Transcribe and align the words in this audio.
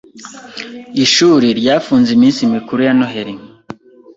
Ishuri 1.03 1.47
ryafunze 1.59 2.09
iminsi 2.17 2.41
mikuru 2.53 2.79
ya 2.87 2.93
Noheri. 2.97 3.33